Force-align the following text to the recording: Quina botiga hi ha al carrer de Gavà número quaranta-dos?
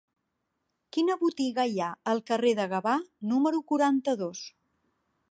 Quina 0.95 1.17
botiga 1.23 1.65
hi 1.71 1.75
ha 1.79 1.89
al 2.13 2.21
carrer 2.31 2.53
de 2.59 2.65
Gavà 2.71 2.95
número 3.33 3.61
quaranta-dos? 3.73 4.41